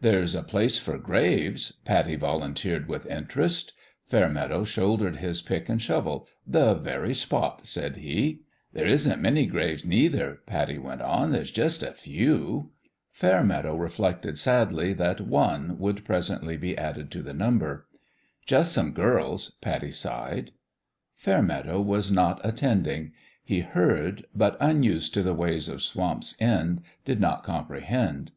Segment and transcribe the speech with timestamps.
[0.00, 3.74] "There's a place for graves," Pattie volun teered, with interest.
[4.06, 8.40] Fairmeadow shouldered his pick and shovel." The very spot 1" said he.
[8.72, 12.70] "There isn't many graves, neither," Pattie went on; "there's jus' a few."
[13.10, 17.86] Fairmeadow reflected sadly that one would presently be added to the number.
[17.90, 20.52] PICK AND SHOVEL 47 "Jos' some girls," Pattie sighed.
[21.22, 23.12] Fcdnnt:^di"^ TTE^S r.ot airsndin^';
[23.46, 28.32] h^ heard but, unused to the wavs of Stamp's End, did not comprehend.